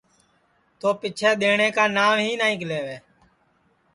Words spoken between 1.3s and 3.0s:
ڌينڻْيں کا ناو ہی نائی لَیووے